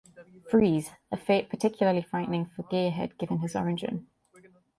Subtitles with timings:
[0.49, 4.07] Freeze, a fate particularly frightening for Gearhead given his origin.